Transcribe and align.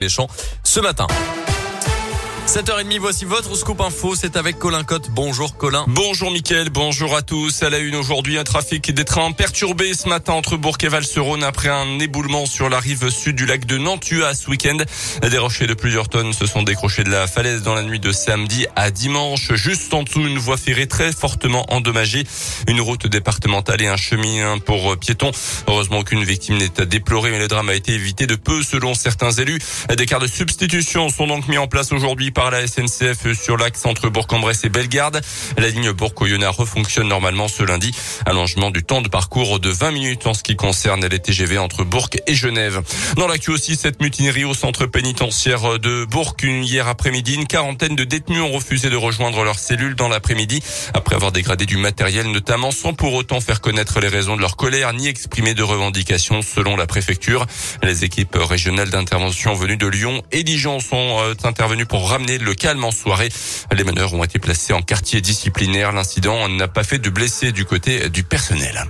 les 0.00 0.08
champs 0.08 0.28
ce 0.64 0.80
matin. 0.80 1.06
7h30, 2.50 2.98
voici 2.98 3.24
votre 3.26 3.54
scoop 3.54 3.80
info. 3.80 4.16
C'est 4.16 4.36
avec 4.36 4.58
Colin 4.58 4.82
Cotte. 4.82 5.08
Bonjour 5.10 5.56
Colin. 5.56 5.84
Bonjour 5.86 6.32
Mickaël, 6.32 6.68
bonjour 6.68 7.14
à 7.14 7.22
tous. 7.22 7.62
À 7.62 7.70
la 7.70 7.78
une 7.78 7.94
aujourd'hui, 7.94 8.38
un 8.38 8.42
trafic 8.42 8.92
des 8.92 9.04
trains 9.04 9.30
perturbé 9.30 9.94
ce 9.94 10.08
matin 10.08 10.32
entre 10.32 10.56
Bourg 10.56 10.76
et 10.82 10.88
Valserone 10.88 11.44
après 11.44 11.68
un 11.68 12.00
éboulement 12.00 12.46
sur 12.46 12.68
la 12.68 12.80
rive 12.80 13.08
sud 13.10 13.36
du 13.36 13.46
lac 13.46 13.66
de 13.66 13.78
Nantua 13.78 14.34
ce 14.34 14.50
week-end. 14.50 14.78
Des 15.22 15.38
rochers 15.38 15.68
de 15.68 15.74
plusieurs 15.74 16.08
tonnes 16.08 16.32
se 16.32 16.44
sont 16.46 16.64
décrochés 16.64 17.04
de 17.04 17.10
la 17.10 17.28
falaise 17.28 17.62
dans 17.62 17.74
la 17.74 17.84
nuit 17.84 18.00
de 18.00 18.10
samedi 18.10 18.66
à 18.74 18.90
dimanche. 18.90 19.52
Juste 19.54 19.94
en 19.94 20.02
dessous, 20.02 20.26
une 20.26 20.38
voie 20.38 20.56
ferrée 20.56 20.88
très 20.88 21.12
fortement 21.12 21.72
endommagée. 21.72 22.24
Une 22.66 22.80
route 22.80 23.06
départementale 23.06 23.80
et 23.80 23.86
un 23.86 23.96
chemin 23.96 24.58
pour 24.58 24.98
piétons. 24.98 25.30
Heureusement, 25.68 25.98
aucune 25.98 26.24
victime 26.24 26.56
n'est 26.56 26.80
à 26.80 26.84
déplorer, 26.84 27.30
mais 27.30 27.38
le 27.38 27.46
drame 27.46 27.68
a 27.68 27.74
été 27.74 27.92
évité 27.92 28.26
de 28.26 28.34
peu 28.34 28.64
selon 28.64 28.94
certains 28.94 29.30
élus. 29.30 29.60
Des 29.96 30.06
quarts 30.06 30.18
de 30.18 30.26
substitution 30.26 31.10
sont 31.10 31.28
donc 31.28 31.46
mis 31.46 31.56
en 31.56 31.68
place 31.68 31.92
aujourd'hui 31.92 32.32
par 32.40 32.50
la 32.50 32.66
SNCF 32.66 33.38
sur 33.38 33.58
l'axe 33.58 33.84
entre 33.84 34.08
Bourg-en-Bresse 34.08 34.64
et 34.64 34.70
Bellegarde. 34.70 35.20
La 35.58 35.68
ligne 35.68 35.92
Bourg-Oyonnax 35.92 36.56
refonctionne 36.56 37.06
normalement 37.06 37.48
ce 37.48 37.62
lundi. 37.62 37.94
Allongement 38.24 38.70
du 38.70 38.82
temps 38.82 39.02
de 39.02 39.08
parcours 39.08 39.60
de 39.60 39.68
20 39.68 39.90
minutes 39.90 40.26
en 40.26 40.32
ce 40.32 40.42
qui 40.42 40.56
concerne 40.56 41.04
les 41.04 41.18
TGV 41.18 41.58
entre 41.58 41.84
Bourg 41.84 42.08
et 42.26 42.34
Genève. 42.34 42.80
Dans 43.18 43.26
l'actu 43.26 43.50
aussi, 43.50 43.76
cette 43.76 44.00
mutinerie 44.00 44.46
au 44.46 44.54
centre 44.54 44.86
pénitentiaire 44.86 45.78
de 45.78 46.06
Bourg. 46.06 46.34
Hier 46.42 46.88
après-midi, 46.88 47.34
une 47.34 47.46
quarantaine 47.46 47.94
de 47.94 48.04
détenus 48.04 48.40
ont 48.40 48.52
refusé 48.52 48.88
de 48.88 48.96
rejoindre 48.96 49.44
leurs 49.44 49.58
cellules 49.58 49.94
dans 49.94 50.08
l'après-midi 50.08 50.62
après 50.94 51.16
avoir 51.16 51.32
dégradé 51.32 51.66
du 51.66 51.76
matériel, 51.76 52.30
notamment 52.30 52.70
sans 52.70 52.94
pour 52.94 53.12
autant 53.12 53.42
faire 53.42 53.60
connaître 53.60 54.00
les 54.00 54.08
raisons 54.08 54.36
de 54.36 54.40
leur 54.40 54.56
colère 54.56 54.94
ni 54.94 55.08
exprimer 55.08 55.52
de 55.52 55.62
revendications 55.62 56.40
selon 56.40 56.76
la 56.76 56.86
préfecture. 56.86 57.44
Les 57.82 58.04
équipes 58.04 58.38
régionales 58.40 58.88
d'intervention 58.88 59.52
venues 59.52 59.76
de 59.76 59.88
Lyon 59.88 60.22
et 60.32 60.42
Dijon 60.42 60.80
sont 60.80 61.18
euh, 61.20 61.34
intervenues 61.44 61.84
pour 61.84 62.08
ramener 62.08 62.29
le 62.38 62.54
calme 62.54 62.84
en 62.84 62.90
soirée. 62.90 63.30
Les 63.72 63.84
meneurs 63.84 64.14
ont 64.14 64.24
été 64.24 64.38
placés 64.38 64.72
en 64.72 64.82
quartier 64.82 65.20
disciplinaire. 65.20 65.92
L'incident 65.92 66.48
n'a 66.48 66.68
pas 66.68 66.84
fait 66.84 66.98
de 66.98 67.10
blessés 67.10 67.52
du 67.52 67.64
côté 67.64 68.08
du 68.08 68.22
personnel. 68.22 68.84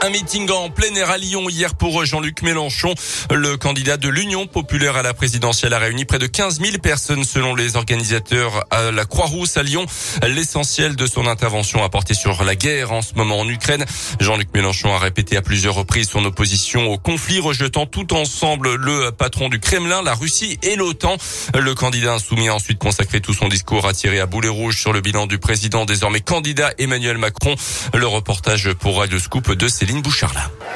Un 0.00 0.10
meeting 0.10 0.50
en 0.50 0.68
plein 0.68 0.94
air 0.94 1.10
à 1.10 1.16
Lyon 1.16 1.48
hier 1.48 1.74
pour 1.74 2.04
Jean-Luc 2.04 2.42
Mélenchon. 2.42 2.94
Le 3.30 3.56
candidat 3.56 3.96
de 3.96 4.08
l'Union 4.08 4.46
populaire 4.46 4.96
à 4.96 5.02
la 5.02 5.14
présidentielle 5.14 5.72
a 5.72 5.78
réuni 5.78 6.04
près 6.04 6.18
de 6.18 6.26
15 6.26 6.60
000 6.60 6.78
personnes 6.78 7.24
selon 7.24 7.54
les 7.54 7.76
organisateurs 7.76 8.64
à 8.70 8.90
la 8.90 9.06
Croix-Rousse 9.06 9.56
à 9.56 9.62
Lyon. 9.62 9.86
L'essentiel 10.26 10.94
de 10.96 11.06
son 11.06 11.26
intervention 11.26 11.82
a 11.82 11.88
porté 11.88 12.12
sur 12.12 12.44
la 12.44 12.54
guerre 12.54 12.92
en 12.92 13.00
ce 13.00 13.14
moment 13.14 13.40
en 13.40 13.48
Ukraine. 13.48 13.84
Jean-Luc 14.20 14.48
Mélenchon 14.52 14.94
a 14.94 14.98
répété 14.98 15.38
à 15.38 15.42
plusieurs 15.42 15.74
reprises 15.74 16.10
son 16.10 16.24
opposition 16.26 16.92
au 16.92 16.98
conflit, 16.98 17.40
rejetant 17.40 17.86
tout 17.86 18.12
ensemble 18.12 18.74
le 18.74 19.10
patron 19.10 19.48
du 19.48 19.58
Kremlin, 19.58 20.02
la 20.02 20.14
Russie 20.14 20.58
et 20.62 20.76
l'OTAN. 20.76 21.16
Le 21.58 21.74
candidat 21.74 22.14
insoumis 22.14 22.48
a 22.48 22.54
ensuite 22.54 22.78
consacré 22.78 23.20
tout 23.20 23.34
son 23.34 23.48
discours 23.48 23.86
à 23.86 23.94
tirer 23.94 24.20
à 24.20 24.26
boulet 24.26 24.48
rouge 24.48 24.78
sur 24.78 24.92
le 24.92 25.00
bilan 25.00 25.26
du 25.26 25.38
président 25.38 25.86
désormais 25.86 26.20
candidat 26.20 26.72
Emmanuel 26.78 27.16
Macron. 27.16 27.54
Le 27.94 28.06
reportage 28.06 28.72
pour 28.74 28.98
Radio 28.98 29.18
Scoop 29.18 29.52
de 29.52 29.68
Céline 29.68 29.93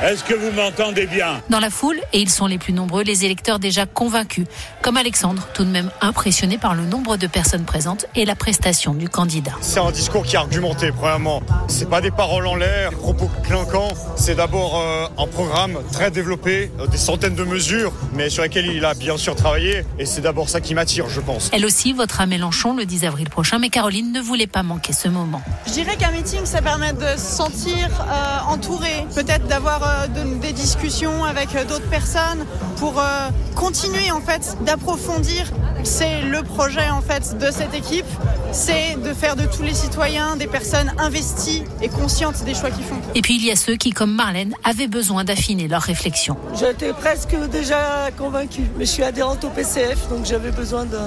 est-ce 0.03 0.23
que 0.23 0.35
vous 0.35 0.53
m'entendez 0.53 1.07
bien? 1.07 1.43
Dans 1.51 1.59
la 1.59 1.71
foule, 1.71 1.99
et 2.13 2.21
ils 2.21 2.31
sont 2.31 2.47
les 2.47 2.59
plus 2.59 2.73
nombreux, 2.73 3.03
les 3.03 3.25
électeurs 3.25 3.59
déjà 3.59 3.85
convaincus, 3.85 4.47
comme 4.81 4.97
Alexandre, 4.97 5.49
tout 5.55 5.65
de 5.65 5.71
même 5.71 5.91
impressionné 6.01 6.57
par 6.57 6.77
le 6.77 6.85
nombre 6.85 7.17
de 7.17 7.27
personnes 7.27 7.65
présentes 7.65 8.07
et 8.15 8.25
la 8.25 8.37
prestation 8.37 8.95
du 8.95 9.09
candidat. 9.09 9.55
C'est 9.61 9.81
un 9.81 9.91
discours 9.91 10.25
qui 10.25 10.37
est 10.37 10.39
argumenté, 10.39 10.93
premièrement. 10.93 11.43
C'est 11.67 11.91
pas 11.91 12.01
des 12.01 12.13
paroles 12.13 12.47
en 12.47 12.55
l'air, 12.55 12.91
des 12.91 12.97
propos 12.97 13.29
clinquants. 13.49 13.89
C'est 14.17 14.35
d'abord 14.35 14.79
euh, 14.79 15.07
un 15.17 15.27
programme 15.27 15.79
très 15.91 16.11
développé, 16.11 16.71
euh, 16.79 16.87
des 16.87 16.99
centaines 16.99 17.35
de 17.35 17.45
mesures, 17.45 17.93
mais 18.13 18.29
sur 18.29 18.43
lesquelles 18.43 18.67
il 18.67 18.85
a 18.85 18.95
bien 18.95 19.17
sûr 19.17 19.35
travaillé. 19.35 19.85
Et 19.99 20.05
c'est 20.07 20.21
d'abord 20.21 20.49
ça 20.49 20.61
qui 20.61 20.75
m'attire, 20.75 21.09
je 21.09 21.21
pense. 21.21 21.51
Elle 21.53 21.65
aussi 21.65 21.93
votera 21.93 22.27
Mélenchon 22.27 22.77
le 22.77 22.85
10 22.85 23.05
avril 23.07 23.31
prochain, 23.31 23.59
mais 23.59 23.71
Caroline 23.71 24.13
ne 24.13 24.21
voulait 24.21 24.47
pas 24.47 24.63
manquer 24.63 24.93
ce 24.93 25.09
moment. 25.09 25.41
Je 25.67 25.73
dirais 25.73 25.97
qu'un 25.97 26.11
meeting, 26.11 26.45
ça 26.45 26.61
permet 26.61 26.93
de 26.93 27.17
se 27.17 27.37
sentir 27.37 27.89
euh, 28.01 28.53
entouré 28.53 29.07
peut-être 29.15 29.47
d'avoir 29.47 29.83
euh, 29.83 30.07
des 30.41 30.53
discussions 30.53 31.25
avec 31.25 31.55
euh, 31.55 31.65
d'autres 31.65 31.89
personnes 31.89 32.45
pour 32.77 32.99
euh, 32.99 33.29
continuer 33.55 34.11
en 34.11 34.21
fait 34.21 34.57
d'approfondir. 34.65 35.51
C'est 35.85 36.23
le 36.23 36.43
projet 36.43 36.89
en 36.91 37.01
fait 37.01 37.39
de 37.39 37.51
cette 37.51 37.75
équipe, 37.75 38.07
c'est 38.53 38.97
de 39.03 39.15
faire 39.15 39.37
de 39.37 39.47
tous 39.47 39.63
les 39.63 39.75
citoyens 39.75 40.37
des 40.37 40.47
personnes 40.47 40.93
investies 40.99 41.65
et 41.81 41.89
conscientes 41.89 42.45
des 42.45 42.55
choix 42.55 42.71
qu'ils 42.71 42.85
font. 42.85 43.01
Et 43.15 43.23
puis 43.23 43.37
il 43.37 43.45
y 43.45 43.51
a 43.51 43.57
ceux 43.57 43.77
qui, 43.77 43.91
comme 43.91 44.15
Marlène, 44.15 44.55
avaient 44.65 44.89
besoin 44.89 45.25
d'affiner 45.25 45.69
leur 45.69 45.83
réflexion. 45.83 46.37
J'étais 46.59 46.93
presque 46.93 47.35
déjà 47.51 48.11
convaincue, 48.17 48.67
mais 48.77 48.85
je 48.85 48.91
suis 48.91 49.03
adhérente 49.03 49.45
au 49.45 49.51
PCF, 49.51 50.09
donc 50.09 50.27
j'avais 50.27 50.51
besoin 50.51 50.85
de, 50.85 50.99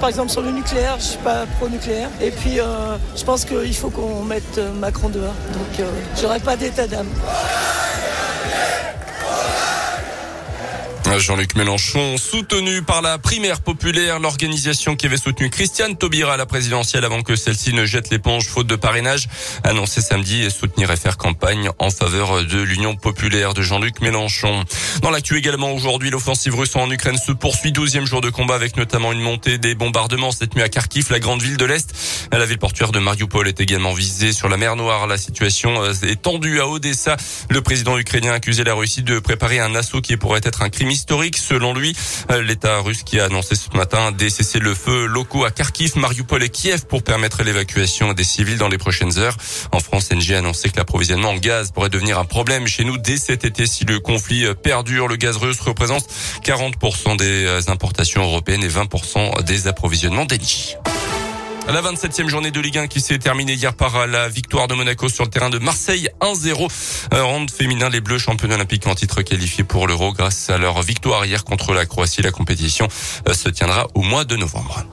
par 0.00 0.08
exemple 0.08 0.30
sur 0.30 0.42
le 0.42 0.50
nucléaire, 0.50 0.96
je 0.98 1.04
suis 1.04 1.18
pas 1.18 1.46
pro-nucléaire. 1.58 2.08
Et 2.20 2.30
puis 2.30 2.58
je 3.16 3.24
pense 3.24 3.44
qu'il 3.44 3.74
faut 3.74 3.90
qu'on 3.90 4.24
mette 4.24 4.60
Macron 4.80 5.10
dehors, 5.10 5.34
donc 5.52 5.86
j'aurais 6.20 6.40
pas 6.40 6.56
d'état 6.56 6.86
d'âme. 6.86 7.08
Jean-Luc 11.18 11.54
Mélenchon, 11.54 12.16
soutenu 12.18 12.82
par 12.82 13.00
la 13.00 13.18
primaire 13.18 13.60
populaire, 13.60 14.18
l'organisation 14.18 14.96
qui 14.96 15.06
avait 15.06 15.16
soutenu 15.16 15.48
Christiane 15.48 15.96
Taubira 15.96 16.34
à 16.34 16.36
la 16.36 16.46
présidentielle 16.46 17.04
avant 17.04 17.22
que 17.22 17.36
celle-ci 17.36 17.72
ne 17.72 17.84
jette 17.84 18.10
l'éponge 18.10 18.46
faute 18.46 18.66
de 18.66 18.74
parrainage, 18.74 19.28
annoncé 19.64 20.00
samedi 20.00 20.42
et 20.42 20.50
soutenir 20.50 20.90
et 20.90 20.96
faire 20.96 21.16
campagne 21.16 21.70
en 21.78 21.90
faveur 21.90 22.44
de 22.44 22.60
l'Union 22.60 22.96
populaire 22.96 23.54
de 23.54 23.62
Jean-Luc 23.62 24.00
Mélenchon. 24.00 24.64
Dans 25.02 25.10
l'actu 25.10 25.36
également 25.36 25.72
aujourd'hui, 25.72 26.10
l'offensive 26.10 26.56
russe 26.56 26.74
en 26.74 26.90
Ukraine 26.90 27.18
se 27.18 27.32
poursuit, 27.32 27.70
douzième 27.70 28.06
jour 28.06 28.20
de 28.20 28.30
combat 28.30 28.54
avec 28.54 28.76
notamment 28.76 29.12
une 29.12 29.20
montée 29.20 29.58
des 29.58 29.74
bombardements 29.74 30.32
cette 30.32 30.54
nuit 30.54 30.62
à 30.62 30.68
Kharkiv, 30.68 31.08
la 31.10 31.20
grande 31.20 31.42
ville 31.42 31.56
de 31.56 31.64
l'Est. 31.64 31.94
La 32.32 32.46
ville 32.46 32.58
portuaire 32.58 32.92
de 32.92 32.98
Mariupol 32.98 33.46
est 33.46 33.60
également 33.60 33.92
visée 33.92 34.32
sur 34.32 34.48
la 34.48 34.56
mer 34.56 34.74
Noire. 34.74 35.06
La 35.06 35.18
situation 35.18 35.82
euh, 35.82 35.92
est 36.02 36.20
tendue 36.20 36.60
à 36.60 36.68
Odessa. 36.68 37.16
Le 37.50 37.60
président 37.62 37.98
ukrainien 37.98 38.32
a 38.32 38.36
accusé 38.36 38.64
la 38.64 38.74
Russie 38.74 39.02
de 39.02 39.18
préparer 39.18 39.60
un 39.60 39.74
assaut 39.74 40.00
qui 40.00 40.16
pourrait 40.16 40.40
être 40.44 40.62
un 40.62 40.70
crime 40.70 40.90
historique 40.94 41.36
selon 41.36 41.74
lui. 41.74 41.94
Euh, 42.30 42.42
L'État 42.42 42.78
russe 42.78 43.02
qui 43.02 43.20
a 43.20 43.24
annoncé 43.24 43.56
ce 43.56 43.76
matin 43.76 44.12
des 44.12 44.30
cessez-le-feu 44.30 45.06
locaux 45.06 45.44
à 45.44 45.50
Kharkiv, 45.50 45.96
Mariupol 45.96 46.42
et 46.42 46.48
Kiev 46.48 46.86
pour 46.86 47.02
permettre 47.02 47.42
l'évacuation 47.42 48.12
des 48.12 48.24
civils 48.24 48.58
dans 48.58 48.68
les 48.68 48.78
prochaines 48.78 49.18
heures. 49.18 49.36
En 49.72 49.80
France, 49.80 50.10
NG 50.10 50.34
a 50.34 50.38
annoncé 50.38 50.70
que 50.70 50.76
l'approvisionnement 50.76 51.30
en 51.30 51.36
gaz 51.36 51.72
pourrait 51.72 51.90
devenir 51.90 52.18
un 52.18 52.24
problème 52.24 52.66
chez 52.66 52.84
nous 52.84 52.96
dès 52.96 53.16
cet 53.16 53.44
été 53.44 53.66
si 53.66 53.84
le 53.84 53.98
conflit 53.98 54.46
perdure. 54.62 55.08
Le 55.08 55.16
gaz 55.16 55.36
russe 55.36 55.60
représente 55.60 56.06
40% 56.44 57.16
des 57.16 57.68
importations 57.68 58.22
européennes 58.22 58.62
et 58.62 58.68
20% 58.68 59.42
des 59.42 59.66
approvisionnements 59.66 60.24
d'Engie. 60.24 60.76
La 61.66 61.80
27e 61.80 62.28
journée 62.28 62.50
de 62.50 62.60
Ligue 62.60 62.78
1 62.78 62.86
qui 62.88 63.00
s'est 63.00 63.18
terminée 63.18 63.54
hier 63.54 63.74
par 63.74 64.06
la 64.06 64.28
victoire 64.28 64.68
de 64.68 64.74
Monaco 64.74 65.08
sur 65.08 65.24
le 65.24 65.30
terrain 65.30 65.48
de 65.48 65.58
Marseille 65.58 66.08
1-0. 66.20 66.68
Ronde 67.12 67.50
féminin, 67.50 67.88
les 67.88 68.00
Bleus 68.00 68.18
champions 68.18 68.50
olympiques 68.50 68.86
en 68.86 68.94
titre 68.94 69.22
qualifiés 69.22 69.64
pour 69.64 69.86
l'Euro 69.86 70.12
grâce 70.12 70.50
à 70.50 70.58
leur 70.58 70.82
victoire 70.82 71.24
hier 71.24 71.42
contre 71.42 71.72
la 71.72 71.86
Croatie. 71.86 72.22
La 72.22 72.32
compétition 72.32 72.86
euh, 73.28 73.32
se 73.32 73.48
tiendra 73.48 73.88
au 73.94 74.02
mois 74.02 74.24
de 74.24 74.36
novembre. 74.36 74.84